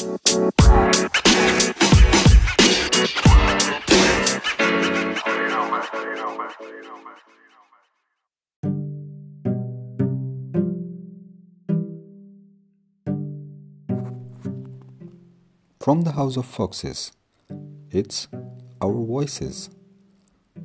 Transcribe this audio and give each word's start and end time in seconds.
From 0.00 0.12
the 16.02 16.12
House 16.12 16.38
of 16.38 16.46
Foxes, 16.46 17.12
it's 17.90 18.26
Our 18.80 18.92
Voices. 19.04 19.68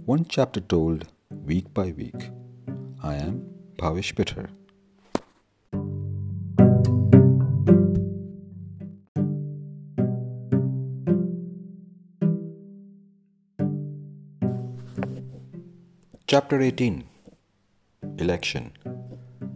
One 0.06 0.24
chapter 0.30 0.62
told 0.62 1.08
week 1.30 1.74
by 1.74 1.92
week. 1.92 2.30
I 3.04 3.16
am 3.16 3.50
Bhavish 3.76 4.16
Pitter. 4.16 4.48
Chapter 16.28 16.60
18 16.60 17.04
Election 18.18 18.72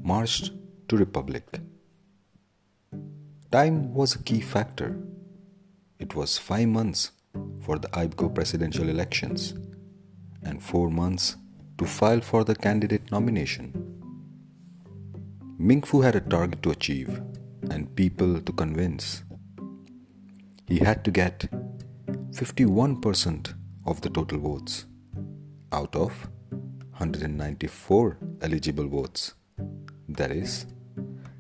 March 0.04 0.52
to 0.88 0.98
Republic. 0.98 1.44
Time 3.52 3.92
was 3.96 4.14
a 4.14 4.20
key 4.20 4.40
factor 4.40 4.96
it 5.98 6.14
was 6.14 6.38
five 6.38 6.68
months 6.68 7.10
for 7.64 7.80
the 7.80 7.88
IBCO 7.88 8.36
presidential 8.36 8.88
elections 8.88 9.56
and 10.44 10.62
four 10.62 10.92
months 10.92 11.38
to 11.80 11.86
file 11.88 12.22
for 12.22 12.44
the 12.44 12.56
candidate 12.56 13.12
nomination. 13.12 13.74
Ming 15.58 15.82
Fu 15.82 16.02
had 16.02 16.16
a 16.16 16.22
target 16.22 16.62
to 16.62 16.70
achieve 16.70 17.20
and 17.72 17.96
people 17.96 18.42
to 18.42 18.52
convince. 18.52 19.24
He 20.68 20.78
had 20.78 21.04
to 21.04 21.10
get 21.10 21.50
51% 22.32 23.56
of 23.88 24.02
the 24.02 24.12
total 24.12 24.38
votes 24.38 24.86
out 25.72 25.96
of 25.96 26.30
194 27.00 28.18
eligible 28.42 28.90
votes. 28.90 29.34
That 30.10 30.32
is, 30.32 30.66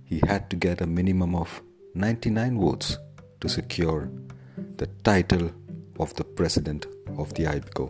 he 0.06 0.22
had 0.26 0.50
to 0.52 0.56
get 0.56 0.80
a 0.80 0.88
minimum 0.88 1.36
of 1.36 1.62
99 1.96 2.58
votes 2.58 2.98
to 3.42 3.50
secure 3.50 4.10
the 4.78 4.88
title 5.04 5.52
of 6.00 6.14
the 6.16 6.24
president 6.24 6.86
of 7.18 7.34
the 7.34 7.44
IBCO. 7.44 7.88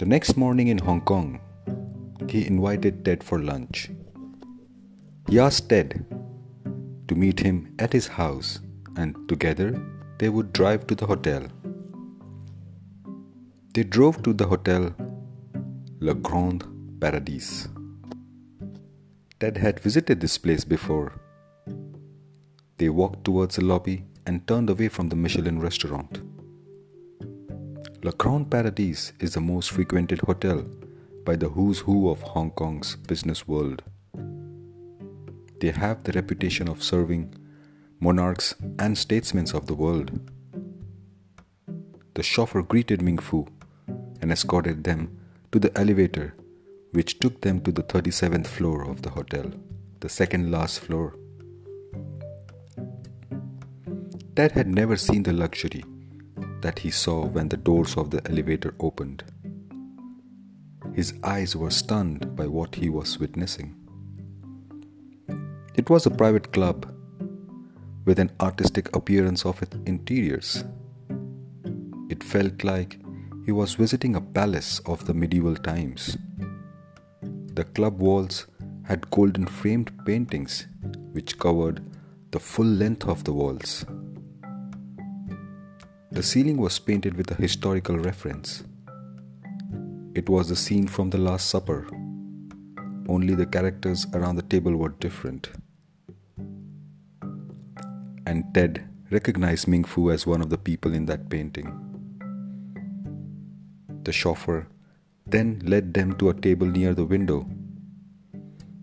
The 0.00 0.06
next 0.06 0.36
morning 0.36 0.66
in 0.66 0.78
Hong 0.78 1.02
Kong, 1.02 1.38
he 2.28 2.44
invited 2.44 3.04
Ted 3.04 3.22
for 3.22 3.38
lunch. 3.38 3.90
He 5.28 5.38
asked 5.38 5.68
Ted 5.68 6.04
to 7.06 7.14
meet 7.14 7.38
him 7.38 7.76
at 7.78 7.92
his 7.92 8.08
house 8.08 8.58
and 8.96 9.14
together 9.28 9.80
they 10.18 10.30
would 10.30 10.52
drive 10.52 10.88
to 10.88 10.96
the 10.96 11.06
hotel. 11.06 11.46
They 13.72 13.84
drove 13.84 14.20
to 14.24 14.32
the 14.32 14.48
hotel 14.48 14.92
Le 16.00 16.12
Grand 16.14 16.64
Paradis. 17.00 17.68
Ted 19.38 19.58
had 19.58 19.78
visited 19.78 20.20
this 20.20 20.38
place 20.38 20.64
before 20.64 21.12
they 22.78 22.88
walked 22.88 23.22
towards 23.22 23.54
the 23.54 23.64
lobby 23.64 24.06
and 24.26 24.44
turned 24.48 24.70
away 24.70 24.88
from 24.88 25.08
the 25.08 25.14
Michelin 25.14 25.60
restaurant. 25.60 26.20
Le 28.02 28.10
Grand 28.10 28.50
Paradis 28.50 29.12
is 29.20 29.34
the 29.34 29.40
most 29.40 29.70
frequented 29.70 30.18
hotel 30.22 30.64
by 31.24 31.36
the 31.36 31.50
who's 31.50 31.78
who 31.80 32.10
of 32.10 32.22
Hong 32.22 32.50
Kong's 32.50 32.96
business 32.96 33.46
world. 33.46 33.84
They 35.60 35.70
have 35.70 36.02
the 36.02 36.12
reputation 36.12 36.66
of 36.66 36.82
serving 36.82 37.36
monarchs 38.00 38.56
and 38.80 38.98
statesmen 38.98 39.46
of 39.54 39.68
the 39.68 39.74
world. 39.74 40.10
The 42.14 42.24
chauffeur 42.24 42.62
greeted 42.62 43.00
Ming 43.00 43.18
Fu 43.18 43.46
and 44.20 44.32
escorted 44.32 44.84
them 44.84 45.18
to 45.52 45.58
the 45.58 45.76
elevator, 45.78 46.34
which 46.92 47.18
took 47.18 47.40
them 47.40 47.60
to 47.62 47.72
the 47.72 47.82
37th 47.82 48.46
floor 48.46 48.88
of 48.88 49.02
the 49.02 49.10
hotel, 49.10 49.52
the 50.00 50.08
second 50.08 50.50
last 50.50 50.80
floor 50.80 51.14
Ted 54.40 54.52
had 54.52 54.68
never 54.68 54.96
seen 54.96 55.24
the 55.24 55.34
luxury 55.34 55.84
that 56.62 56.78
he 56.78 56.90
saw 56.90 57.26
when 57.26 57.48
the 57.48 57.56
doors 57.56 57.96
of 57.96 58.10
the 58.10 58.22
elevator 58.30 58.74
opened. 58.80 59.24
His 60.94 61.12
eyes 61.22 61.56
were 61.56 61.70
stunned 61.70 62.36
by 62.36 62.46
what 62.46 62.76
he 62.76 62.88
was 62.88 63.18
witnessing. 63.18 63.74
It 65.74 65.90
was 65.90 66.06
a 66.06 66.10
private 66.10 66.52
club 66.52 66.86
with 68.06 68.18
an 68.18 68.30
artistic 68.40 68.94
appearance 68.96 69.44
of 69.44 69.62
its 69.62 69.76
interiors. 69.84 70.64
It 72.08 72.24
felt 72.24 72.64
like 72.64 72.98
he 73.44 73.52
was 73.52 73.74
visiting 73.74 74.16
a 74.16 74.20
palace 74.20 74.80
of 74.86 75.06
the 75.06 75.14
medieval 75.14 75.56
times. 75.56 76.16
The 77.54 77.64
club 77.64 77.98
walls 77.98 78.46
had 78.84 79.10
golden 79.10 79.46
framed 79.46 79.92
paintings 80.04 80.66
which 81.12 81.38
covered 81.38 81.82
the 82.30 82.40
full 82.40 82.66
length 82.66 83.08
of 83.08 83.24
the 83.24 83.32
walls. 83.32 83.84
The 86.12 86.22
ceiling 86.22 86.56
was 86.56 86.78
painted 86.78 87.14
with 87.14 87.30
a 87.30 87.34
historical 87.34 87.98
reference. 87.98 88.64
It 90.14 90.28
was 90.28 90.48
the 90.48 90.56
scene 90.56 90.86
from 90.86 91.10
the 91.10 91.18
Last 91.18 91.48
Supper, 91.48 91.86
only 93.08 93.34
the 93.34 93.46
characters 93.46 94.06
around 94.14 94.36
the 94.36 94.42
table 94.42 94.76
were 94.76 94.90
different. 94.90 95.50
And 98.26 98.44
Ted 98.54 98.88
recognized 99.10 99.66
Ming 99.66 99.84
Fu 99.84 100.10
as 100.10 100.26
one 100.26 100.40
of 100.40 100.50
the 100.50 100.58
people 100.58 100.94
in 100.94 101.06
that 101.06 101.28
painting. 101.28 101.89
The 104.02 104.12
chauffeur 104.12 104.66
then 105.26 105.60
led 105.64 105.94
them 105.94 106.14
to 106.16 106.30
a 106.30 106.34
table 106.34 106.66
near 106.66 106.94
the 106.94 107.04
window, 107.04 107.46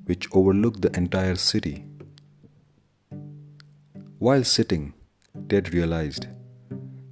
which 0.05 0.27
overlooked 0.31 0.81
the 0.81 0.95
entire 0.95 1.35
city. 1.35 1.85
While 4.19 4.43
sitting, 4.43 4.93
Ted 5.49 5.73
realized 5.73 6.27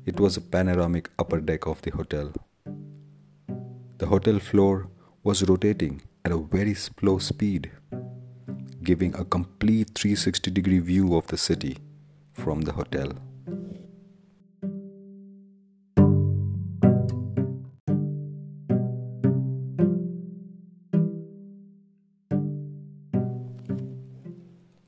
it 0.06 0.20
was 0.20 0.38
a 0.38 0.42
panoramic 0.42 1.10
upper 1.18 1.40
deck 1.40 1.66
of 1.66 1.82
the 1.82 1.92
hotel. 1.92 2.32
The 3.98 4.08
hotel 4.08 4.40
floor 4.40 4.88
was 5.24 5.48
rotating 5.50 6.02
at 6.24 6.32
a 6.32 6.38
very 6.38 6.76
slow 6.76 7.18
speed, 7.18 7.72
giving 8.84 9.16
a 9.16 9.26
complete 9.26 9.92
360 9.96 10.52
degree 10.52 10.80
view 10.80 11.16
of 11.16 11.28
the 11.28 11.38
city 11.38 11.78
from 12.34 12.62
the 12.62 12.74
hotel. 12.74 13.14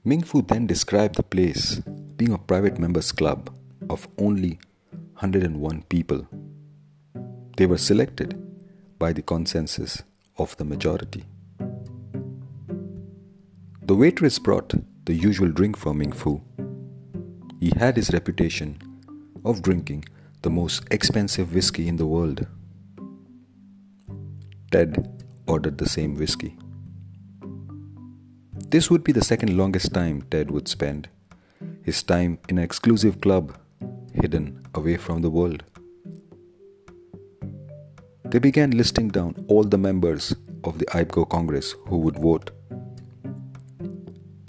Ming 0.07 0.23
Fu 0.23 0.41
then 0.41 0.65
described 0.67 1.15
the 1.15 1.21
place 1.21 1.81
being 2.15 2.31
a 2.31 2.37
private 2.37 2.79
members 2.79 3.11
club 3.11 3.53
of 3.89 4.07
only 4.17 4.57
101 5.19 5.81
people. 5.89 6.25
They 7.57 7.65
were 7.65 7.77
selected 7.77 8.41
by 8.97 9.11
the 9.11 9.21
consensus 9.21 10.03
of 10.37 10.55
the 10.55 10.63
majority. 10.63 11.25
The 13.81 13.95
waitress 13.95 14.39
brought 14.39 14.75
the 15.03 15.13
usual 15.13 15.51
drink 15.51 15.75
for 15.75 15.93
Ming 15.93 16.13
Fu. 16.13 16.41
He 17.59 17.73
had 17.77 17.97
his 17.97 18.13
reputation 18.13 18.77
of 19.43 19.61
drinking 19.61 20.05
the 20.41 20.49
most 20.49 20.85
expensive 20.89 21.53
whiskey 21.53 21.89
in 21.89 21.97
the 21.97 22.07
world. 22.07 22.47
Ted 24.71 25.25
ordered 25.45 25.77
the 25.77 25.89
same 25.89 26.15
whiskey. 26.15 26.57
This 28.69 28.89
would 28.91 29.01
be 29.01 29.13
the 29.13 29.23
second 29.23 29.55
longest 29.55 29.93
time 29.93 30.23
Ted 30.29 30.51
would 30.51 30.67
spend 30.67 31.07
his 31.83 32.03
time 32.03 32.37
in 32.49 32.57
an 32.57 32.63
exclusive 32.65 33.21
club 33.21 33.57
hidden 34.13 34.61
away 34.75 34.97
from 34.97 35.21
the 35.21 35.29
world. 35.29 35.63
They 38.25 38.39
began 38.39 38.71
listing 38.71 39.07
down 39.07 39.45
all 39.47 39.63
the 39.63 39.77
members 39.77 40.35
of 40.65 40.79
the 40.79 40.85
IBCO 40.87 41.29
Congress 41.29 41.75
who 41.85 41.99
would 41.99 42.19
vote. 42.19 42.51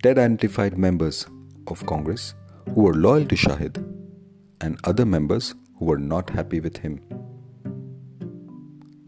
Ted 0.03 0.19
identified 0.19 0.77
members 0.77 1.29
of 1.69 1.87
Congress 1.87 2.35
who 2.75 2.83
were 2.83 2.95
loyal 2.95 3.25
to 3.27 3.37
Shahid 3.37 3.77
and 4.61 4.81
other 4.83 5.07
members 5.07 5.55
who 5.79 5.85
were 5.85 5.99
not 5.99 6.31
happy 6.31 6.59
with 6.59 6.79
him. 6.79 7.01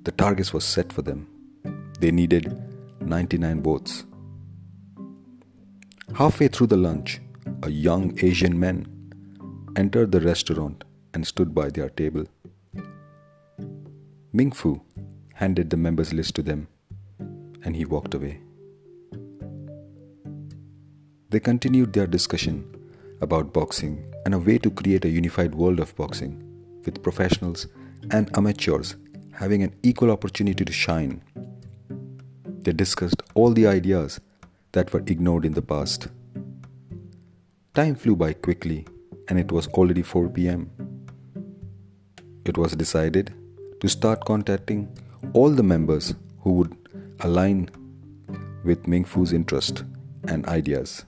The 0.05 0.13
targets 0.13 0.53
was 0.53 0.65
set 0.65 0.93
for 0.93 1.03
them. 1.03 1.27
They 1.99 2.13
needed 2.13 2.57
99 3.01 3.61
votes. 3.61 4.05
Halfway 6.15 6.49
through 6.49 6.67
the 6.67 6.77
lunch, 6.77 7.21
a 7.63 7.71
young 7.71 8.19
Asian 8.23 8.59
man 8.59 8.87
entered 9.77 10.13
the 10.13 10.21
restaurant 10.21 10.85
and 11.15 11.27
stood 11.27 11.55
by 11.55 11.71
their 11.71 11.89
table. 11.89 12.25
Ming 14.33 14.53
Fu 14.53 14.83
handed 15.35 15.71
the 15.71 15.77
members' 15.77 16.13
list 16.13 16.35
to 16.35 16.43
them 16.43 16.69
and 17.63 17.77
he 17.77 17.85
walked 17.85 18.15
away. 18.15 18.41
They 21.31 21.41
continued 21.41 21.93
their 21.93 22.07
discussion 22.07 22.65
about 23.21 23.53
boxing 23.53 24.13
and 24.25 24.35
a 24.35 24.39
way 24.39 24.59
to 24.59 24.71
create 24.71 25.05
a 25.05 25.09
unified 25.09 25.55
world 25.55 25.79
of 25.79 25.95
boxing 25.97 26.43
with 26.85 27.03
professionals 27.03 27.69
and 28.11 28.37
amateurs 28.37 28.97
having 29.33 29.63
an 29.63 29.75
equal 29.83 30.11
opportunity 30.11 30.65
to 30.65 30.73
shine. 30.73 31.23
They 32.63 32.73
discussed 32.73 33.23
all 33.35 33.53
the 33.53 33.67
ideas 33.67 34.21
that 34.73 34.93
were 34.93 35.03
ignored 35.07 35.45
in 35.45 35.53
the 35.53 35.63
past. 35.63 36.09
Time 37.75 37.95
flew 37.95 38.17
by 38.17 38.33
quickly 38.33 38.87
and 39.29 39.39
it 39.39 39.53
was 39.53 39.69
already 39.69 40.03
4 40.03 40.29
pm. 40.29 40.71
It 42.45 42.59
was 42.59 42.73
decided 42.73 43.33
to 43.81 43.89
start 43.89 44.25
contacting 44.25 44.89
all 45.33 45.51
the 45.51 45.63
members 45.63 46.15
who 46.41 46.53
would 46.53 46.77
align 47.21 47.71
with 48.65 48.87
Ming 48.87 49.05
Fu's 49.05 49.33
interest 49.33 49.85
and 50.29 50.47
ideas. 50.47 51.05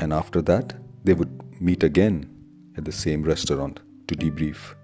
And 0.00 0.12
after 0.12 0.42
that, 0.42 0.74
they 1.04 1.14
would 1.14 1.60
meet 1.60 1.82
again 1.82 2.28
at 2.76 2.84
the 2.84 2.92
same 2.92 3.22
restaurant 3.22 3.80
to 4.06 4.14
debrief. 4.14 4.74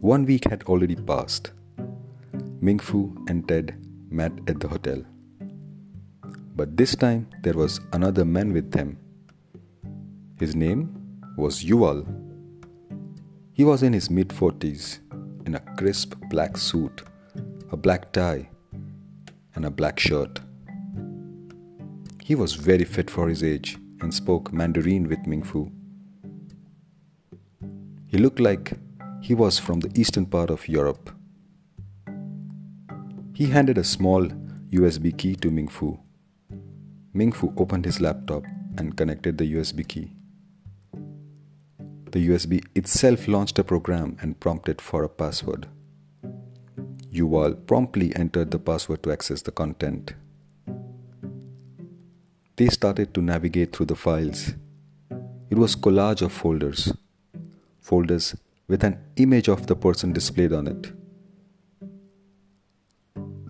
One 0.00 0.24
week 0.24 0.48
had 0.48 0.62
already 0.64 0.96
passed. 0.96 1.52
Ming 2.60 2.78
Fu 2.78 3.14
and 3.28 3.46
Ted 3.46 3.81
met 4.12 4.32
at 4.46 4.60
the 4.60 4.68
hotel. 4.68 5.02
But 6.54 6.76
this 6.76 6.94
time 6.94 7.28
there 7.42 7.54
was 7.54 7.80
another 7.92 8.24
man 8.24 8.52
with 8.52 8.70
them. 8.70 8.98
His 10.38 10.54
name 10.54 11.20
was 11.36 11.64
Yuval. 11.64 12.06
He 13.54 13.64
was 13.64 13.82
in 13.82 13.92
his 13.92 14.10
mid 14.10 14.28
40s, 14.28 14.98
in 15.46 15.54
a 15.54 15.60
crisp 15.76 16.14
black 16.28 16.56
suit, 16.56 17.02
a 17.70 17.76
black 17.76 18.12
tie, 18.12 18.48
and 19.54 19.64
a 19.64 19.70
black 19.70 19.98
shirt. 19.98 20.40
He 22.22 22.34
was 22.34 22.54
very 22.54 22.84
fit 22.84 23.10
for 23.10 23.28
his 23.28 23.42
age 23.42 23.78
and 24.00 24.12
spoke 24.12 24.52
Mandarin 24.52 25.08
with 25.08 25.26
Ming 25.26 25.42
Fu. 25.42 25.70
He 28.06 28.18
looked 28.18 28.40
like 28.40 28.74
he 29.22 29.34
was 29.34 29.58
from 29.58 29.80
the 29.80 29.90
eastern 29.98 30.26
part 30.26 30.50
of 30.50 30.68
Europe. 30.68 31.10
He 33.42 33.48
handed 33.48 33.76
a 33.76 33.82
small 33.82 34.28
USB 34.70 35.18
key 35.18 35.34
to 35.34 35.50
Ming 35.50 35.66
Fu. 35.66 35.98
Ming 37.12 37.32
Fu 37.32 37.52
opened 37.56 37.84
his 37.84 38.00
laptop 38.00 38.44
and 38.78 38.96
connected 38.96 39.36
the 39.36 39.54
USB 39.54 39.82
key. 39.88 40.12
The 42.12 42.28
USB 42.28 42.64
itself 42.76 43.26
launched 43.26 43.58
a 43.58 43.64
program 43.64 44.16
and 44.20 44.38
prompted 44.38 44.80
for 44.80 45.02
a 45.02 45.08
password. 45.08 45.66
Yuval 47.12 47.66
promptly 47.66 48.14
entered 48.14 48.52
the 48.52 48.60
password 48.60 49.02
to 49.02 49.10
access 49.10 49.42
the 49.42 49.50
content. 49.50 50.14
They 52.54 52.68
started 52.68 53.12
to 53.14 53.22
navigate 53.22 53.74
through 53.74 53.86
the 53.86 53.96
files. 53.96 54.52
It 55.50 55.58
was 55.58 55.74
collage 55.74 56.22
of 56.22 56.30
folders. 56.30 56.92
Folders 57.80 58.36
with 58.68 58.84
an 58.84 59.00
image 59.16 59.48
of 59.48 59.66
the 59.66 59.74
person 59.74 60.12
displayed 60.12 60.52
on 60.52 60.68
it. 60.68 60.92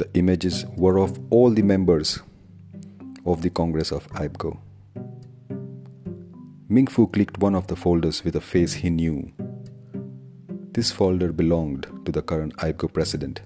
The 0.02 0.19
images 0.19 0.66
were 0.76 0.99
of 0.99 1.16
all 1.31 1.50
the 1.50 1.62
members 1.62 2.19
of 3.25 3.40
the 3.43 3.50
Congress 3.50 3.93
of 3.93 4.08
IBCO. 4.08 4.58
Ming 6.69 6.88
Fu 6.88 7.06
clicked 7.06 7.38
one 7.38 7.54
of 7.54 7.69
the 7.69 7.76
folders 7.76 8.25
with 8.25 8.34
a 8.34 8.40
face 8.40 8.72
he 8.72 8.90
knew. 8.90 9.31
This 10.72 10.90
folder 10.90 11.31
belonged 11.31 11.87
to 12.04 12.10
the 12.10 12.20
current 12.20 12.56
IBCO 12.56 12.93
president, 12.93 13.43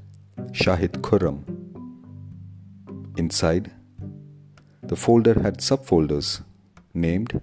Shahid 0.53 1.03
Khurram. 1.03 1.43
Inside, 3.19 3.71
the 4.83 4.97
folder 4.97 5.35
had 5.43 5.59
subfolders 5.59 6.43
named 6.95 7.43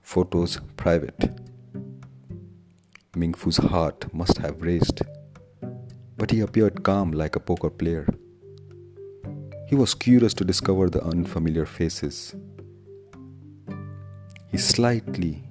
Photos 0.00 0.58
Private. 0.78 1.38
Ming 3.14 3.34
Fu's 3.34 3.58
heart 3.58 4.10
must 4.14 4.38
have 4.38 4.62
raced, 4.62 5.02
but 6.16 6.30
he 6.30 6.40
appeared 6.40 6.82
calm 6.82 7.12
like 7.12 7.36
a 7.36 7.40
poker 7.40 7.68
player. 7.68 8.06
He 9.68 9.74
was 9.74 9.92
curious 9.92 10.32
to 10.34 10.46
discover 10.46 10.88
the 10.88 11.04
unfamiliar 11.04 11.66
faces. 11.66 12.34
He 14.46 14.56
slightly 14.56 15.44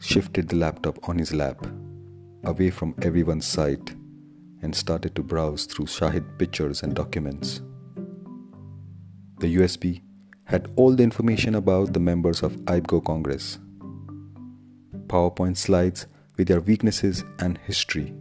shifted 0.00 0.48
the 0.48 0.56
laptop 0.56 1.08
on 1.08 1.18
his 1.18 1.32
lap, 1.32 1.64
away 2.42 2.70
from 2.70 2.96
everyone's 3.02 3.46
sight, 3.46 3.94
and 4.62 4.74
started 4.74 5.14
to 5.14 5.22
browse 5.22 5.66
through 5.66 5.84
Shahid 5.86 6.24
pictures 6.38 6.82
and 6.82 6.92
documents. 6.92 7.62
The 9.38 9.58
USB 9.58 10.02
had 10.46 10.72
all 10.74 10.96
the 10.96 11.04
information 11.04 11.54
about 11.54 11.92
the 11.92 12.00
members 12.00 12.42
of 12.42 12.56
IBCO 12.64 13.04
Congress. 13.04 13.60
PowerPoint 15.06 15.56
slides 15.56 16.08
with 16.36 16.48
their 16.48 16.60
weaknesses 16.60 17.22
and 17.38 17.58
history, 17.58 18.12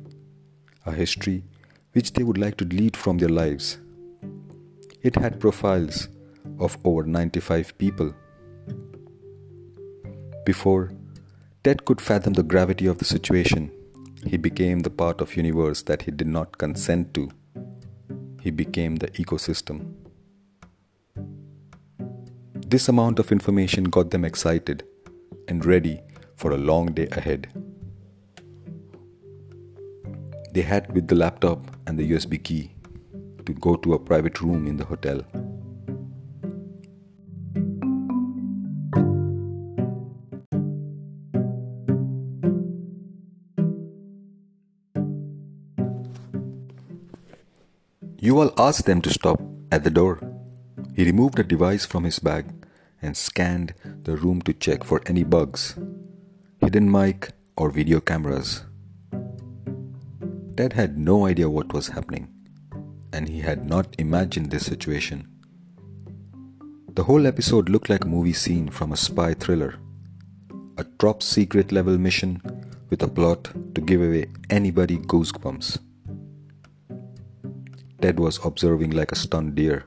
a 0.85 0.91
history 0.91 1.45
which 1.93 2.13
they 2.13 2.21
would 2.21 2.37
like 2.37 2.57
to 2.57 2.65
delete 2.65 2.95
from 2.95 3.17
their 3.17 3.29
lives. 3.29 3.79
It 5.03 5.17
had 5.17 5.41
profiles 5.41 6.07
of 6.59 6.77
over 6.85 7.03
95 7.03 7.77
people. 7.77 8.13
Before 10.45 10.91
Ted 11.61 11.83
could 11.83 12.00
fathom 12.00 12.33
the 12.33 12.44
gravity 12.44 12.85
of 12.85 13.00
the 13.00 13.05
situation, 13.05 13.69
he 14.25 14.38
became 14.38 14.79
the 14.79 14.89
part 14.89 15.19
of 15.19 15.35
universe 15.35 15.81
that 15.83 16.03
he 16.03 16.11
did 16.11 16.27
not 16.27 16.57
consent 16.57 17.13
to. 17.15 17.29
He 18.41 18.50
became 18.50 18.95
the 18.95 19.09
ecosystem. 19.09 19.94
This 22.65 22.88
amount 22.88 23.19
of 23.19 23.33
information 23.33 23.83
got 23.85 24.11
them 24.11 24.23
excited 24.23 24.83
and 25.50 25.65
ready 25.65 26.00
for 26.38 26.51
a 26.51 26.57
long 26.57 26.94
day 26.94 27.09
ahead. 27.11 27.50
They 30.53 30.61
had 30.61 30.94
with 30.94 31.09
the 31.09 31.15
laptop 31.15 31.75
and 31.85 32.00
the 32.00 32.09
USB 32.09 32.41
key 32.41 32.71
to 33.45 33.53
go 33.53 33.75
to 33.75 33.93
a 33.93 33.99
private 33.99 34.41
room 34.41 34.67
in 34.67 34.77
the 34.77 34.85
hotel. 34.85 35.21
you 48.23 48.35
Yuval 48.35 48.53
asked 48.57 48.85
them 48.85 49.01
to 49.01 49.09
stop 49.09 49.41
at 49.69 49.83
the 49.83 49.89
door. 49.89 50.17
He 50.95 51.03
removed 51.03 51.39
a 51.39 51.43
device 51.43 51.85
from 51.85 52.05
his 52.05 52.19
bag 52.19 52.45
and 53.01 53.17
scanned 53.17 53.73
the 54.03 54.15
room 54.15 54.41
to 54.43 54.53
check 54.53 54.85
for 54.85 55.01
any 55.07 55.25
bugs, 55.25 55.75
hidden 56.62 56.89
mic, 56.89 57.31
or 57.57 57.69
video 57.69 58.00
cameras. 58.00 58.63
Ted 60.55 60.71
had 60.71 60.97
no 60.97 61.25
idea 61.25 61.50
what 61.50 61.73
was 61.73 61.89
happening, 61.89 62.29
and 63.13 63.29
he 63.29 63.39
had 63.39 63.70
not 63.70 63.96
imagined 64.00 64.50
this 64.51 64.65
situation. 64.65 65.27
The 66.93 67.03
whole 67.03 67.25
episode 67.27 67.70
looked 67.70 67.89
like 67.89 68.03
a 68.03 68.08
movie 68.08 68.34
scene 68.34 68.70
from 68.70 68.91
a 68.91 68.98
spy 68.98 69.34
thriller, 69.36 69.75
a 70.77 70.84
top 71.00 71.24
secret 71.24 71.72
level 71.72 71.98
mission 71.98 72.41
with 72.89 73.03
a 73.03 73.08
plot 73.08 73.50
to 73.75 73.82
give 73.82 74.01
away 74.01 74.25
anybody 74.50 74.98
goosebumps. 74.98 75.79
Ted 78.01 78.20
was 78.20 78.43
observing 78.43 78.91
like 78.91 79.12
a 79.12 79.15
stunned 79.15 79.55
deer. 79.55 79.86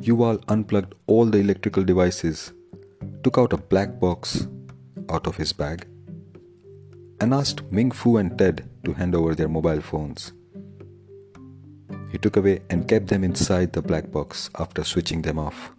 Yuval 0.00 0.42
unplugged 0.48 0.94
all 1.06 1.26
the 1.26 1.38
electrical 1.38 1.84
devices, 1.84 2.52
took 3.22 3.38
out 3.38 3.52
a 3.52 3.58
black 3.58 4.00
box 4.00 4.48
out 5.10 5.26
of 5.26 5.36
his 5.36 5.52
bag, 5.52 5.86
and 7.20 7.34
asked 7.34 7.70
Ming 7.70 7.90
Fu 7.90 8.16
and 8.16 8.36
Ted 8.38 8.68
to 8.84 8.94
hand 8.94 9.14
over 9.14 9.34
their 9.34 9.48
mobile 9.48 9.82
phones. 9.82 10.32
He 12.10 12.18
took 12.18 12.36
away 12.36 12.60
and 12.68 12.88
kept 12.88 13.08
them 13.08 13.24
inside 13.24 13.72
the 13.72 13.82
black 13.82 14.10
box 14.10 14.50
after 14.58 14.84
switching 14.84 15.22
them 15.22 15.38
off. 15.38 15.72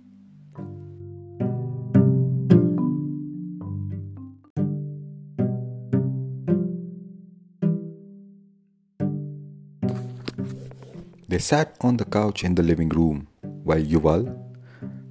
They 11.28 11.40
sat 11.40 11.76
on 11.80 11.96
the 11.96 12.04
couch 12.04 12.44
in 12.44 12.56
the 12.56 12.64
living 12.64 12.90
room 12.90 13.28
while 13.64 13.82
Yuval 13.82 14.38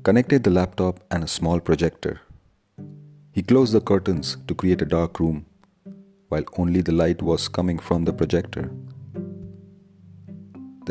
connected 0.03 0.45
the 0.45 0.51
laptop 0.51 1.01
and 1.11 1.25
a 1.25 1.27
small 1.27 1.61
projector. 1.61 2.21
He 3.33 3.43
closed 3.43 3.73
the 3.73 3.81
curtains 3.81 4.37
to 4.47 4.55
create 4.55 4.83
a 4.83 4.85
dark 4.85 5.19
room 5.19 5.47
while 6.29 6.45
only 6.59 6.83
the 6.83 6.93
light 6.93 7.23
was 7.23 7.49
coming 7.49 7.79
from 7.79 8.05
the 8.05 8.13
projector. 8.13 8.71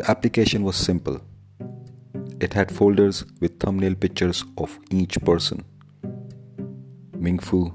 The 0.00 0.10
application 0.10 0.62
was 0.64 0.76
simple. 0.76 1.20
It 2.40 2.54
had 2.54 2.72
folders 2.72 3.26
with 3.38 3.60
thumbnail 3.60 3.94
pictures 3.94 4.42
of 4.56 4.78
each 4.90 5.20
person. 5.20 5.62
Ming 7.18 7.38
Fu 7.38 7.70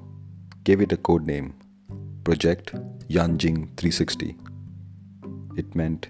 gave 0.63 0.81
it 0.81 0.91
a 0.91 0.97
code 0.97 1.27
name 1.27 1.53
Project 2.23 2.73
Yanjing 3.09 3.77
360. 3.77 4.35
It 5.55 5.75
meant 5.75 6.07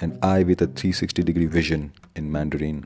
an 0.00 0.18
eye 0.20 0.42
with 0.42 0.60
a 0.60 0.66
360 0.66 1.22
degree 1.22 1.46
vision 1.46 1.94
in 2.14 2.30
Mandarin. 2.30 2.84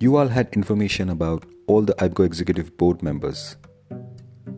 Yuval 0.00 0.30
had 0.30 0.48
information 0.54 1.08
about 1.08 1.44
all 1.68 1.82
the 1.82 1.94
IBCO 1.94 2.24
executive 2.24 2.76
board 2.76 3.00
members. 3.00 3.54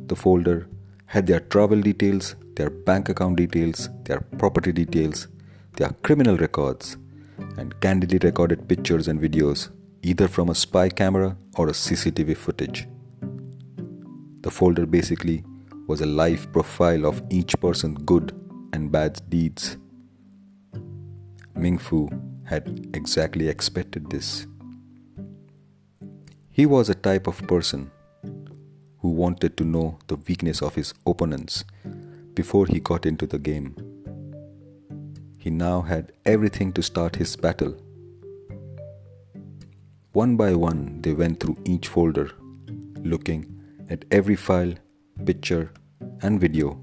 The 0.06 0.16
folder 0.16 0.66
had 1.08 1.26
their 1.26 1.40
travel 1.40 1.82
details, 1.82 2.36
their 2.56 2.70
bank 2.70 3.10
account 3.10 3.36
details, 3.36 3.90
their 4.04 4.22
property 4.38 4.72
details, 4.72 5.28
their 5.76 5.90
criminal 6.02 6.36
records, 6.36 6.96
and 7.56 7.78
candidly 7.80 8.18
recorded 8.18 8.68
pictures 8.68 9.08
and 9.08 9.20
videos, 9.20 9.70
either 10.02 10.28
from 10.28 10.50
a 10.50 10.54
spy 10.54 10.88
camera 10.88 11.36
or 11.56 11.68
a 11.68 11.72
CCTV 11.72 12.36
footage. 12.36 12.88
The 14.42 14.50
folder 14.50 14.86
basically 14.86 15.44
was 15.86 16.00
a 16.00 16.06
life 16.06 16.50
profile 16.52 17.06
of 17.06 17.22
each 17.30 17.58
person's 17.60 17.98
good 18.04 18.32
and 18.72 18.90
bad 18.90 19.20
deeds. 19.28 19.76
Ming 21.54 21.78
Fu 21.78 22.08
had 22.44 22.90
exactly 22.94 23.48
expected 23.48 24.10
this. 24.10 24.46
He 26.50 26.66
was 26.66 26.88
a 26.88 26.94
type 26.94 27.26
of 27.26 27.46
person 27.46 27.90
who 28.98 29.10
wanted 29.10 29.56
to 29.56 29.64
know 29.64 29.98
the 30.06 30.16
weakness 30.16 30.60
of 30.60 30.74
his 30.74 30.92
opponents 31.06 31.64
before 32.34 32.66
he 32.66 32.78
got 32.80 33.06
into 33.06 33.26
the 33.26 33.38
game. 33.38 33.74
He 35.42 35.50
now 35.50 35.80
had 35.82 36.12
everything 36.24 36.72
to 36.74 36.84
start 36.84 37.16
his 37.16 37.34
battle. 37.34 37.74
One 40.12 40.36
by 40.36 40.54
one, 40.54 41.00
they 41.02 41.14
went 41.14 41.40
through 41.40 41.56
each 41.64 41.88
folder, 41.88 42.30
looking 43.02 43.40
at 43.90 44.04
every 44.12 44.36
file, 44.36 44.74
picture, 45.26 45.72
and 46.20 46.40
video 46.40 46.80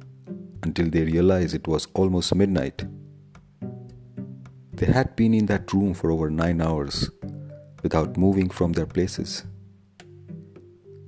until 0.64 0.90
they 0.90 1.06
realized 1.06 1.56
it 1.56 1.70
was 1.70 1.88
almost 1.94 2.36
midnight. 2.36 2.84
They 4.74 4.88
had 4.88 5.16
been 5.16 5.34
in 5.34 5.46
that 5.46 5.72
room 5.72 5.94
for 5.94 6.12
over 6.12 6.30
nine 6.30 6.60
hours 6.60 7.10
without 7.82 8.18
moving 8.18 8.50
from 8.50 8.74
their 8.74 8.86
places. 8.86 9.46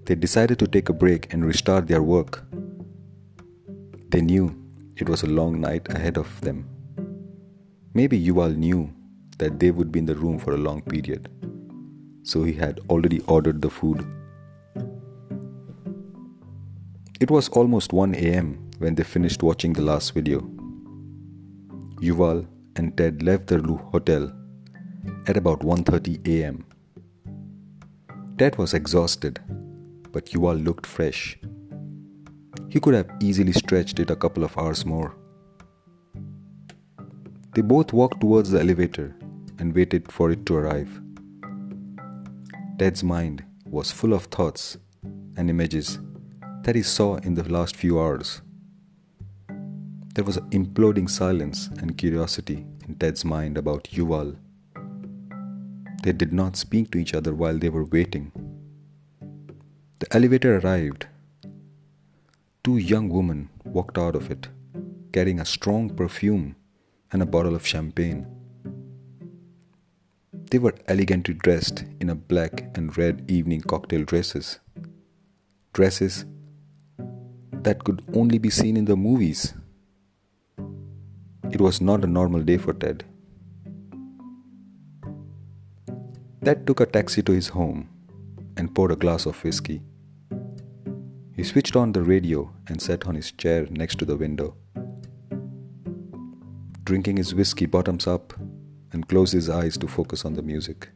They 0.06 0.16
decided 0.16 0.58
to 0.60 0.68
take 0.68 0.88
a 0.88 0.94
break 0.94 1.34
and 1.34 1.44
restart 1.44 1.88
their 1.88 2.02
work. 2.02 2.46
They 4.08 4.22
knew 4.22 4.56
it 4.96 5.10
was 5.10 5.24
a 5.24 5.28
long 5.28 5.60
night 5.60 5.90
ahead 5.90 6.18
of 6.18 6.40
them. 6.40 6.71
Maybe 7.94 8.18
Yuval 8.26 8.56
knew 8.56 8.90
that 9.38 9.60
they 9.60 9.70
would 9.70 9.92
be 9.92 10.00
in 10.00 10.06
the 10.06 10.16
room 10.16 10.40
for 10.40 10.54
a 10.54 10.58
long 10.58 10.82
period, 10.82 11.30
so 12.24 12.44
he 12.44 12.54
had 12.54 12.80
already 12.90 13.20
ordered 13.28 13.62
the 13.62 13.70
food. 13.70 14.06
It 17.20 17.30
was 17.30 17.50
almost 17.50 17.92
1 17.92 18.16
am 18.16 18.70
when 18.80 18.96
they 18.96 19.04
finished 19.04 19.44
watching 19.44 19.74
the 19.74 19.82
last 19.82 20.14
video. 20.14 20.40
Yuval 22.02 22.48
and 22.78 22.96
Ted 22.98 23.22
left 23.22 23.48
the 23.48 23.60
hotel 23.92 24.32
at 25.28 25.36
about 25.36 25.62
1:30 25.62 26.44
am. 26.46 26.64
Ted 28.38 28.58
was 28.58 28.74
exhausted, 28.74 29.42
but 30.14 30.32
Yuval 30.32 30.64
looked 30.64 30.86
fresh. 30.86 31.38
He 32.70 32.80
could 32.80 32.94
have 32.94 33.12
easily 33.20 33.52
stretched 33.52 34.00
it 34.00 34.10
a 34.10 34.16
couple 34.16 34.46
of 34.46 34.58
hours 34.58 34.86
more. 34.86 35.12
They 37.54 37.62
both 37.62 37.92
walked 37.92 38.22
towards 38.22 38.52
the 38.52 38.62
elevator 38.62 39.14
and 39.60 39.76
waited 39.76 40.10
for 40.10 40.32
it 40.32 40.46
to 40.46 40.56
arrive. 40.56 41.02
Ted's 42.80 43.04
mind 43.04 43.44
was 43.66 43.92
full 43.92 44.14
of 44.14 44.26
thoughts 44.26 44.78
and 45.36 45.50
images 45.50 46.00
that 46.64 46.76
he 46.76 46.82
saw 46.82 47.18
in 47.18 47.34
the 47.34 47.44
last 47.44 47.76
few 47.76 48.00
hours. 48.00 48.42
There 50.16 50.24
was 50.24 50.38
an 50.38 50.50
imploding 50.52 51.10
silence 51.10 51.68
and 51.68 51.98
curiosity 51.98 52.66
in 52.88 52.96
Ted's 52.96 53.26
mind 53.26 53.58
about 53.58 53.84
Yuval. 53.92 54.38
They 56.04 56.14
did 56.14 56.32
not 56.32 56.56
speak 56.56 56.92
to 56.92 57.00
each 57.00 57.14
other 57.14 57.34
while 57.34 57.58
they 57.58 57.70
were 57.70 57.86
waiting. 57.86 58.32
The 60.00 60.08
elevator 60.16 60.58
arrived. 60.58 61.08
Two 62.64 62.78
young 62.78 63.10
women 63.10 63.50
walked 63.66 63.98
out 63.98 64.16
of 64.16 64.32
it, 64.32 64.48
carrying 65.12 65.40
a 65.40 65.46
strong 65.46 65.90
perfume 65.90 66.56
and 67.12 67.22
a 67.22 67.26
bottle 67.26 67.56
of 67.56 67.68
champagne. 67.68 68.26
They 70.52 70.60
were 70.60 70.76
elegantly 70.88 71.34
dressed 71.34 71.86
in 72.00 72.10
a 72.10 72.16
black 72.16 72.66
and 72.76 72.98
red 72.98 73.30
evening 73.30 73.62
cocktail 73.62 74.04
dresses. 74.04 74.60
Dresses 75.74 76.26
that 77.52 77.84
could 77.84 78.04
only 78.14 78.38
be 78.38 78.50
seen 78.50 78.76
in 78.76 78.86
the 78.86 78.96
movies. 78.96 79.54
It 81.52 81.62
was 81.62 81.80
not 81.80 82.04
a 82.04 82.08
normal 82.08 82.42
day 82.42 82.58
for 82.58 82.74
Ted. 82.74 83.06
Ted 86.44 86.66
took 86.66 86.80
a 86.80 86.86
taxi 86.86 87.22
to 87.22 87.32
his 87.34 87.50
home 87.50 87.88
and 88.58 88.74
poured 88.74 88.92
a 88.92 88.96
glass 88.96 89.26
of 89.26 89.44
whiskey. 89.44 89.82
He 91.36 91.44
switched 91.44 91.76
on 91.76 91.92
the 91.92 92.02
radio 92.02 92.52
and 92.68 92.82
sat 92.82 93.06
on 93.06 93.16
his 93.16 93.32
chair 93.32 93.68
next 93.70 94.00
to 94.00 94.06
the 94.06 94.18
window 94.18 94.56
drinking 96.92 97.16
his 97.16 97.34
whiskey 97.34 97.66
bottoms 97.66 98.06
up, 98.06 98.34
and 98.92 99.08
closed 99.08 99.32
his 99.32 99.50
eyes 99.50 99.78
to 99.78 99.88
focus 99.88 100.26
on 100.26 100.34
the 100.34 100.42
music. 100.42 100.90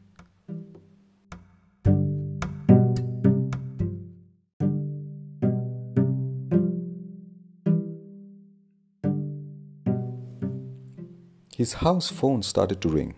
His 11.55 11.75
house 11.75 12.09
phone 12.11 12.43
started 12.43 12.81
to 12.81 12.89
ring. 12.89 13.15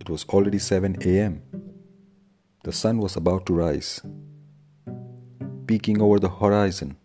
It 0.00 0.08
was 0.08 0.24
already 0.26 0.60
7 0.60 1.02
am. 1.02 1.42
The 2.62 2.70
sun 2.70 2.98
was 2.98 3.16
about 3.16 3.46
to 3.46 3.52
rise, 3.52 4.00
peeking 5.66 6.00
over 6.00 6.20
the 6.20 6.28
horizon 6.28 6.98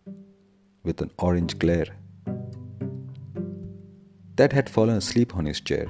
with 0.84 1.02
an 1.02 1.10
orange 1.18 1.58
glare. 1.58 2.01
Ted 4.38 4.54
had 4.54 4.70
fallen 4.70 4.96
asleep 4.96 5.36
on 5.36 5.46
his 5.46 5.60
chair. 5.60 5.88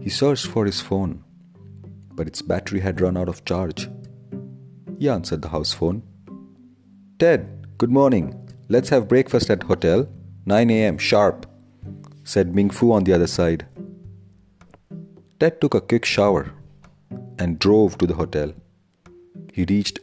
He 0.00 0.10
searched 0.10 0.46
for 0.46 0.64
his 0.64 0.80
phone, 0.80 1.24
but 2.12 2.26
its 2.26 2.42
battery 2.42 2.80
had 2.80 3.00
run 3.00 3.16
out 3.16 3.28
of 3.28 3.44
charge. 3.44 3.88
He 4.98 5.08
answered 5.08 5.42
the 5.42 5.48
house 5.48 5.72
phone. 5.72 6.02
Ted, 7.18 7.66
good 7.78 7.90
morning. 7.90 8.26
Let's 8.68 8.88
have 8.90 9.08
breakfast 9.08 9.50
at 9.50 9.64
hotel, 9.64 10.08
9 10.46 10.70
a.m. 10.70 10.98
sharp, 10.98 11.46
said 12.22 12.54
Ming 12.54 12.70
Fu 12.70 12.92
on 12.92 13.04
the 13.04 13.12
other 13.12 13.26
side. 13.26 13.66
Ted 15.40 15.60
took 15.60 15.74
a 15.74 15.80
quick 15.80 16.04
shower 16.04 16.52
and 17.38 17.58
drove 17.58 17.98
to 17.98 18.06
the 18.06 18.14
hotel. 18.14 18.52
He 19.52 19.64
reached 19.64 19.98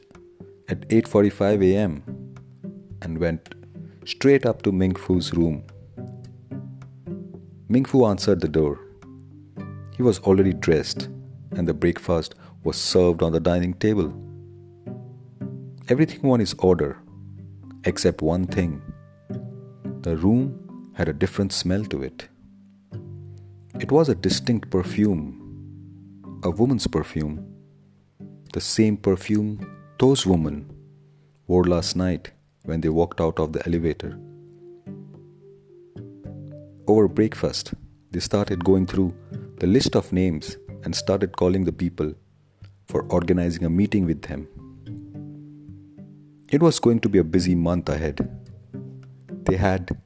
at 0.67 0.87
8:45 0.89 1.63
a.m. 1.71 2.03
and 3.01 3.17
went 3.17 3.55
straight 4.05 4.45
up 4.45 4.61
to 4.63 4.71
Ming 4.71 4.95
Fu's 4.95 5.33
room. 5.33 5.63
Ming 7.71 7.85
Fu 7.85 8.05
answered 8.05 8.41
the 8.41 8.49
door. 8.49 8.81
He 9.95 10.03
was 10.03 10.19
already 10.19 10.51
dressed, 10.51 11.07
and 11.51 11.65
the 11.65 11.73
breakfast 11.73 12.35
was 12.65 12.75
served 12.75 13.23
on 13.23 13.31
the 13.31 13.39
dining 13.39 13.75
table. 13.75 14.11
Everything 15.87 16.29
on 16.29 16.41
his 16.41 16.53
order, 16.59 16.97
except 17.85 18.21
one 18.21 18.45
thing. 18.45 18.81
The 20.01 20.17
room 20.17 20.91
had 20.95 21.07
a 21.07 21.13
different 21.13 21.53
smell 21.53 21.85
to 21.85 22.03
it. 22.03 22.27
It 23.79 23.89
was 23.89 24.09
a 24.09 24.15
distinct 24.15 24.69
perfume, 24.69 25.29
a 26.43 26.51
woman's 26.51 26.87
perfume, 26.87 27.55
the 28.51 28.59
same 28.59 28.97
perfume 28.97 29.65
those 29.97 30.25
women 30.25 30.69
wore 31.47 31.63
last 31.63 31.95
night 31.95 32.31
when 32.65 32.81
they 32.81 32.89
walked 32.89 33.21
out 33.21 33.39
of 33.39 33.53
the 33.53 33.65
elevator. 33.65 34.19
Over 36.91 37.07
breakfast, 37.07 37.73
they 38.11 38.19
started 38.19 38.65
going 38.65 38.85
through 38.85 39.13
the 39.59 39.65
list 39.65 39.95
of 39.95 40.11
names 40.11 40.57
and 40.83 40.93
started 40.93 41.37
calling 41.37 41.63
the 41.63 41.71
people 41.71 42.13
for 42.89 43.03
organizing 43.03 43.63
a 43.63 43.69
meeting 43.69 44.05
with 44.05 44.23
them. 44.23 44.45
It 46.49 46.61
was 46.61 46.81
going 46.81 46.99
to 46.99 47.07
be 47.07 47.19
a 47.19 47.23
busy 47.23 47.55
month 47.55 47.87
ahead. 47.87 48.17
They 49.45 49.55
had 49.55 49.97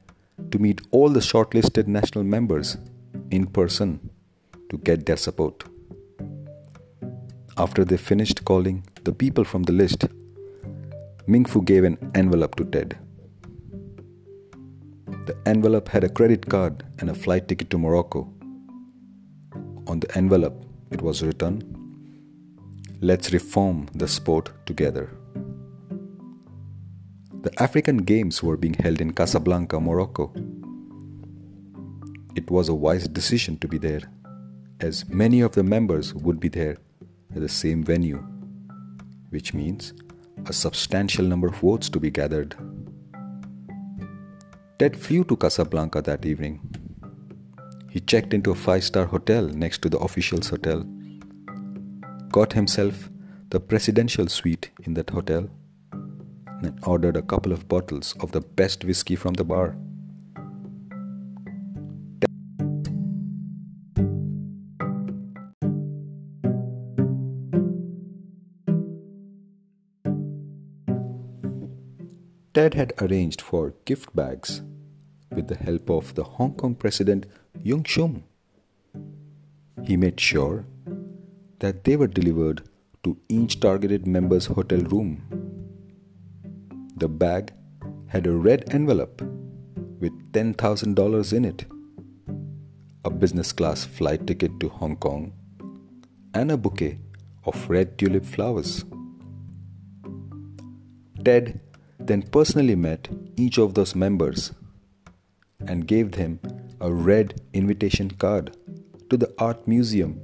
to 0.52 0.60
meet 0.60 0.80
all 0.92 1.08
the 1.08 1.18
shortlisted 1.18 1.88
national 1.88 2.22
members 2.22 2.76
in 3.32 3.48
person 3.48 4.08
to 4.70 4.78
get 4.78 5.06
their 5.06 5.16
support. 5.16 5.64
After 7.56 7.84
they 7.84 7.96
finished 7.96 8.44
calling 8.44 8.86
the 9.02 9.12
people 9.12 9.42
from 9.42 9.64
the 9.64 9.72
list, 9.72 10.04
Ming 11.26 11.46
Fu 11.46 11.62
gave 11.62 11.82
an 11.82 11.98
envelope 12.14 12.54
to 12.54 12.64
Ted. 12.64 12.96
The 15.26 15.36
envelope 15.44 15.88
had 15.88 16.04
a 16.04 16.08
credit 16.08 16.48
card 16.48 16.84
and 17.00 17.10
a 17.10 17.14
flight 17.14 17.48
ticket 17.48 17.68
to 17.70 17.78
Morocco. 17.78 18.32
On 19.88 19.98
the 19.98 20.16
envelope, 20.16 20.64
it 20.92 21.02
was 21.02 21.20
written, 21.20 21.62
Let's 23.00 23.32
reform 23.32 23.88
the 23.92 24.06
sport 24.06 24.52
together. 24.66 25.10
The 27.42 27.52
African 27.60 27.98
Games 27.98 28.40
were 28.40 28.56
being 28.56 28.74
held 28.74 29.00
in 29.00 29.14
Casablanca, 29.14 29.80
Morocco. 29.80 30.32
It 32.36 32.48
was 32.48 32.68
a 32.68 32.74
wise 32.74 33.08
decision 33.08 33.58
to 33.58 33.66
be 33.66 33.78
there, 33.78 34.02
as 34.78 35.08
many 35.08 35.40
of 35.40 35.52
the 35.56 35.64
members 35.64 36.14
would 36.14 36.38
be 36.38 36.48
there 36.48 36.76
at 37.34 37.40
the 37.40 37.48
same 37.48 37.82
venue, 37.82 38.24
which 39.30 39.52
means 39.52 39.92
a 40.46 40.52
substantial 40.52 41.24
number 41.24 41.48
of 41.48 41.56
votes 41.56 41.88
to 41.88 41.98
be 41.98 42.12
gathered. 42.12 42.54
Ted 44.78 44.94
flew 44.94 45.24
to 45.24 45.36
Casablanca 45.38 46.02
that 46.02 46.26
evening. 46.26 46.60
He 47.88 48.00
checked 48.00 48.34
into 48.34 48.50
a 48.50 48.54
five 48.54 48.84
star 48.84 49.06
hotel 49.06 49.44
next 49.44 49.80
to 49.82 49.88
the 49.88 49.98
official's 49.98 50.50
hotel, 50.50 50.84
got 52.30 52.52
himself 52.52 53.08
the 53.48 53.58
presidential 53.58 54.26
suite 54.26 54.70
in 54.82 54.92
that 54.92 55.08
hotel, 55.08 55.48
and 55.92 56.78
ordered 56.82 57.16
a 57.16 57.22
couple 57.22 57.52
of 57.52 57.66
bottles 57.68 58.14
of 58.20 58.32
the 58.32 58.42
best 58.42 58.84
whiskey 58.84 59.16
from 59.16 59.32
the 59.32 59.44
bar. 59.44 59.74
Ted 72.56 72.72
had 72.72 72.94
arranged 73.02 73.42
for 73.42 73.74
gift 73.84 74.16
bags 74.16 74.62
with 75.30 75.48
the 75.48 75.56
help 75.56 75.90
of 75.90 76.14
the 76.14 76.24
Hong 76.24 76.54
Kong 76.54 76.74
president 76.74 77.26
Yung 77.62 77.84
Shum. 77.84 78.24
He 79.84 79.98
made 79.98 80.18
sure 80.18 80.64
that 81.58 81.84
they 81.84 81.96
were 81.96 82.06
delivered 82.06 82.62
to 83.04 83.18
each 83.28 83.60
targeted 83.60 84.06
member's 84.06 84.46
hotel 84.46 84.78
room. 84.78 85.10
The 86.96 87.08
bag 87.08 87.52
had 88.06 88.26
a 88.26 88.32
red 88.32 88.64
envelope 88.72 89.20
with 90.00 90.32
$10,000 90.32 91.32
in 91.34 91.44
it, 91.44 91.66
a 93.04 93.10
business 93.10 93.52
class 93.52 93.84
flight 93.84 94.26
ticket 94.26 94.58
to 94.60 94.70
Hong 94.70 94.96
Kong, 94.96 95.34
and 96.32 96.50
a 96.50 96.56
bouquet 96.56 97.00
of 97.44 97.68
red 97.68 97.98
tulip 97.98 98.24
flowers. 98.24 98.82
Ted 101.22 101.60
then 101.98 102.22
personally 102.22 102.74
met 102.74 103.08
each 103.36 103.58
of 103.58 103.74
those 103.74 103.94
members 103.94 104.52
and 105.66 105.86
gave 105.86 106.12
them 106.12 106.40
a 106.80 106.92
red 106.92 107.40
invitation 107.52 108.10
card 108.10 108.56
to 109.10 109.16
the 109.16 109.32
art 109.38 109.66
museum 109.66 110.20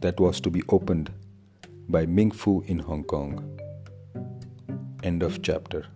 that 0.00 0.20
was 0.20 0.40
to 0.40 0.50
be 0.50 0.62
opened 0.68 1.10
by 1.88 2.06
Ming 2.06 2.30
Fu 2.30 2.62
in 2.66 2.78
Hong 2.78 3.04
Kong. 3.04 3.58
End 5.02 5.22
of 5.22 5.42
chapter. 5.42 5.86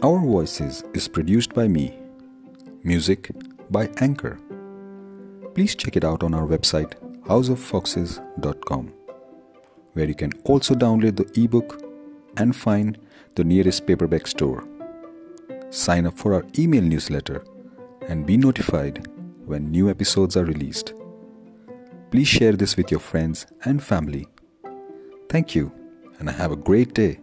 Our 0.00 0.20
Voices 0.20 0.84
is 0.94 1.08
produced 1.08 1.54
by 1.54 1.66
me. 1.66 1.98
Music 2.84 3.30
by 3.70 3.88
Anchor. 3.98 4.38
Please 5.54 5.74
check 5.74 5.96
it 5.96 6.04
out 6.04 6.22
on 6.22 6.34
our 6.34 6.46
website 6.46 6.94
houseoffoxes.com, 7.26 8.92
where 9.92 10.06
you 10.06 10.14
can 10.14 10.32
also 10.44 10.74
download 10.74 11.16
the 11.16 11.42
ebook 11.42 11.82
and 12.36 12.54
find 12.54 12.98
the 13.34 13.44
nearest 13.44 13.86
paperback 13.86 14.26
store. 14.26 14.64
Sign 15.70 16.06
up 16.06 16.16
for 16.16 16.34
our 16.34 16.44
email 16.58 16.82
newsletter 16.82 17.44
and 18.08 18.26
be 18.26 18.36
notified 18.36 19.06
when 19.44 19.70
new 19.70 19.90
episodes 19.90 20.36
are 20.36 20.44
released. 20.44 20.94
Please 22.10 22.28
share 22.28 22.52
this 22.52 22.76
with 22.76 22.90
your 22.90 23.00
friends 23.00 23.46
and 23.64 23.82
family. 23.82 24.26
Thank 25.28 25.54
you, 25.54 25.72
and 26.18 26.30
have 26.30 26.52
a 26.52 26.56
great 26.56 26.94
day. 26.94 27.20